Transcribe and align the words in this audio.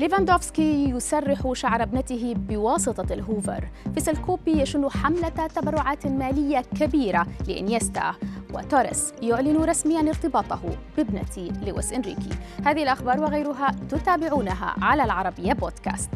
ليفاندوفسكي 0.00 0.90
يسرح 0.90 1.52
شعر 1.52 1.82
ابنته 1.82 2.34
بواسطة 2.36 3.14
الهوفر. 3.14 3.68
فيسل 3.94 4.28
كوبي 4.28 4.62
يشن 4.62 4.90
حملة 4.90 5.28
تبرعات 5.28 6.06
مالية 6.06 6.62
كبيرة 6.80 7.26
لإنيستا 7.48 8.14
وتوريس 8.54 9.12
يعلن 9.22 9.56
رسميا 9.56 10.00
ارتباطه 10.00 10.60
بابنة 10.96 11.60
لويس 11.66 11.92
إنريكي. 11.92 12.30
هذه 12.64 12.82
الأخبار 12.82 13.20
وغيرها 13.20 13.70
تتابعونها 13.88 14.74
على 14.82 15.04
العربية 15.04 15.52
بودكاست. 15.52 16.10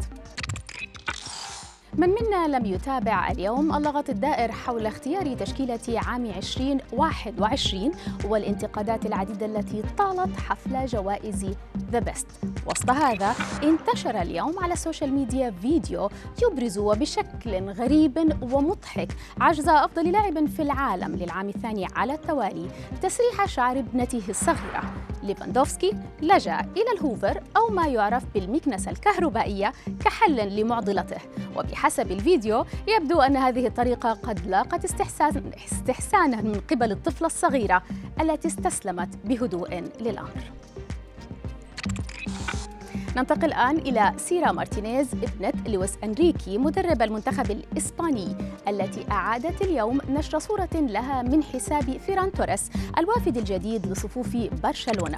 من 1.99 2.09
منا 2.09 2.57
لم 2.57 2.65
يتابع 2.65 3.31
اليوم 3.31 3.75
اللغط 3.75 4.09
الدائر 4.09 4.51
حول 4.51 4.85
اختيار 4.85 5.33
تشكيلة 5.33 5.79
عام 6.05 6.25
2021 6.25 7.91
والانتقادات 8.25 9.05
العديدة 9.05 9.45
التي 9.45 9.83
طالت 9.97 10.39
حفل 10.39 10.85
جوائز 10.85 11.45
The 11.91 11.99
Best 11.99 12.27
وسط 12.65 12.89
هذا 12.89 13.35
انتشر 13.63 14.21
اليوم 14.21 14.59
على 14.59 14.73
ال 14.73 14.79
social 14.79 15.13
media 15.13 15.51
فيديو 15.61 16.09
يبرز 16.43 16.77
وبشكل 16.77 17.69
غريب 17.69 18.37
ومضحك 18.41 19.15
عجز 19.41 19.69
أفضل 19.69 20.11
لاعب 20.11 20.47
في 20.47 20.61
العالم 20.61 21.15
للعام 21.15 21.49
الثاني 21.49 21.87
على 21.95 22.13
التوالي 22.13 22.67
تسريح 23.01 23.45
شعر 23.45 23.79
ابنته 23.79 24.23
الصغيرة. 24.29 24.93
ليفاندوفسكي 25.23 25.93
لجأ 26.21 26.59
إلى 26.59 26.91
الهوفر 26.97 27.43
أو 27.57 27.69
ما 27.69 27.87
يعرف 27.87 28.23
بالمكنسة 28.33 28.91
الكهربائية 28.91 29.73
كحل 30.05 30.55
لمعضلته. 30.59 31.17
وبحسب 31.57 32.11
الفيديو 32.11 32.65
يبدو 32.87 33.21
أن 33.21 33.37
هذه 33.37 33.67
الطريقة 33.67 34.13
قد 34.13 34.47
لاقت 34.47 34.85
استحسان 34.85 35.51
استحسانا 35.71 36.41
من 36.41 36.61
قبل 36.71 36.91
الطفلة 36.91 37.27
الصغيرة 37.27 37.83
التي 38.21 38.47
استسلمت 38.47 39.09
بهدوء 39.25 39.83
للأمر. 40.01 40.51
ننتقل 43.17 43.45
الآن 43.45 43.77
إلى 43.77 44.13
سيرا 44.17 44.51
مارتينيز 44.51 45.07
ابنة 45.13 45.53
لويس 45.67 45.97
أنريكي 46.03 46.57
مدرب 46.57 47.01
المنتخب 47.01 47.51
الإسباني 47.51 48.35
التي 48.67 49.05
أعادت 49.11 49.61
اليوم 49.61 50.01
نشر 50.09 50.39
صورة 50.39 50.69
لها 50.73 51.21
من 51.21 51.43
حساب 51.43 51.97
فيران 51.97 52.31
توريس 52.31 52.69
الوافد 52.97 53.37
الجديد 53.37 53.85
لصفوف 53.85 54.37
برشلونة. 54.63 55.17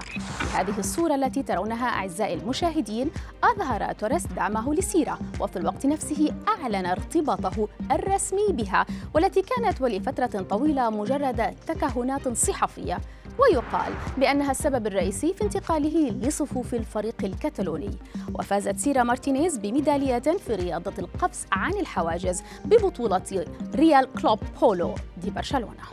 هذه 0.53 0.79
الصورة 0.79 1.15
التي 1.15 1.43
ترونها 1.43 1.87
أعزائي 1.87 2.33
المشاهدين 2.33 3.11
أظهر 3.43 3.91
توريس 3.91 4.27
دعمه 4.27 4.73
لسيرا 4.73 5.17
وفي 5.39 5.55
الوقت 5.55 5.85
نفسه 5.85 6.33
أعلن 6.47 6.85
ارتباطه 6.85 7.67
الرسمي 7.91 8.47
بها 8.49 8.85
والتي 9.13 9.41
كانت 9.41 9.81
ولفترة 9.81 10.41
طويلة 10.41 10.89
مجرد 10.89 11.55
تكهنات 11.67 12.27
صحفية. 12.27 12.99
ويقال 13.41 13.93
بأنها 14.17 14.51
السبب 14.51 14.87
الرئيسي 14.87 15.33
في 15.33 15.43
انتقاله 15.43 16.09
لصفوف 16.09 16.73
الفريق 16.73 17.15
الكتالوني. 17.23 17.91
وفازت 18.33 18.77
سيرا 18.77 19.03
مارتينيز 19.03 19.57
بميدالية 19.57 20.19
في 20.19 20.55
رياضة 20.55 20.93
القفز 20.99 21.45
عن 21.51 21.73
الحواجز 21.73 22.43
ببطولة 22.65 23.45
ريال 23.75 24.07
كلوب 24.21 24.39
بولو 24.61 24.95
دي 25.23 25.29
برشلونة. 25.29 25.83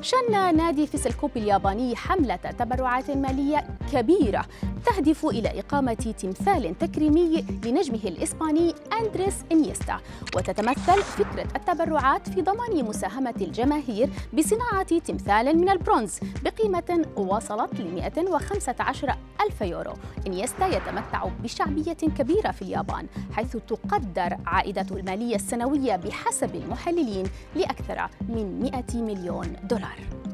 شن 0.00 0.56
نادي 0.56 0.86
فيسل 0.86 1.08
كوبي 1.08 1.30
الياباني 1.36 1.96
حملة 1.96 2.36
تبرعات 2.36 3.10
مالية 3.10 3.64
كبيرة 3.92 4.44
تهدف 4.88 5.26
إلى 5.26 5.60
إقامة 5.60 6.14
تمثال 6.22 6.78
تكريمي 6.78 7.44
لنجمه 7.64 8.00
الإسباني 8.04 8.74
أندريس 9.00 9.34
إنيستا 9.52 10.00
وتتمثل 10.36 11.02
فكرة 11.02 11.48
التبرعات 11.56 12.28
في 12.28 12.42
ضمان 12.42 12.84
مساهمة 12.84 13.34
الجماهير 13.40 14.10
بصناعة 14.32 14.98
تمثال 14.98 15.58
من 15.58 15.68
البرونز 15.68 16.18
بقيمة 16.44 17.06
وصلت 17.16 17.80
ل 17.80 17.94
115 17.94 19.16
ألف 19.46 19.60
يورو. 19.60 19.92
إنيستا 20.26 20.66
يتمتع 20.66 21.24
بشعبية 21.42 21.92
كبيرة 21.92 22.50
في 22.50 22.62
اليابان 22.62 23.06
حيث 23.32 23.56
تقدر 23.56 24.36
عائدته 24.46 24.96
المالية 24.96 25.36
السنوية 25.36 25.96
بحسب 25.96 26.54
المحللين 26.54 27.26
لأكثر 27.56 28.08
من 28.28 28.60
100 28.62 29.02
مليون 29.02 29.56
دولار. 29.70 30.27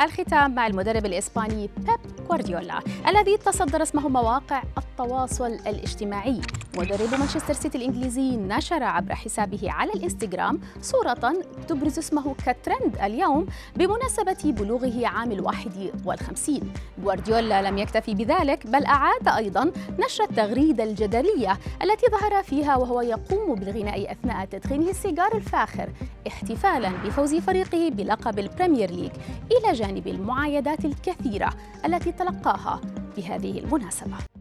الختام 0.00 0.54
مع 0.54 0.66
المدرب 0.66 1.06
الإسباني 1.06 1.70
بيب 1.76 2.28
غوارديولا 2.28 2.80
الذي 3.08 3.36
تصدر 3.36 3.82
اسمه 3.82 4.08
مواقع 4.08 4.62
التواصل 5.00 5.52
الاجتماعي. 5.52 6.40
مدرب 6.78 7.14
مانشستر 7.18 7.54
سيتي 7.54 7.78
الإنجليزي 7.78 8.36
نشر 8.36 8.82
عبر 8.82 9.14
حسابه 9.14 9.70
على 9.70 9.92
الإنستغرام 9.92 10.60
صورة 10.82 11.34
تبرز 11.68 11.98
اسمه 11.98 12.34
كترند 12.34 12.96
اليوم 13.02 13.46
بمناسبة 13.76 14.38
بلوغه 14.44 15.06
عام 15.06 15.32
الواحد 15.32 15.92
والخمسين. 16.04 16.72
غوارديولا 17.02 17.62
لم 17.62 17.78
يكتفي 17.78 18.14
بذلك 18.14 18.66
بل 18.66 18.84
أعاد 18.84 19.28
أيضا 19.28 19.72
نشر 19.98 20.24
التغريدة 20.24 20.84
الجدلية 20.84 21.58
التي 21.82 22.06
ظهر 22.10 22.42
فيها 22.42 22.76
وهو 22.76 23.00
يقوم 23.00 23.54
بالغناء 23.54 24.12
أثناء 24.12 24.44
تدخينه 24.44 24.90
السيجار 24.90 25.36
الفاخر 25.36 25.88
احتفالا 26.26 26.88
بفوز 27.04 27.34
فريقه 27.34 27.88
بلقب 27.88 28.38
ال 28.38 28.44
Premier 28.44 28.90
League 28.90 29.12
إلى 29.52 29.72
جانب 29.72 30.06
المعايدات 30.06 30.84
الكثيرة 30.84 31.50
التي 31.84 32.12
تلقاها 32.12 32.80
بهذه 33.16 33.58
المناسبة. 33.58 34.37